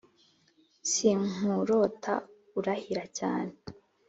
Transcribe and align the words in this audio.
sinkurota 0.91 2.13
urahira 2.59 3.03
cyane 3.17 3.53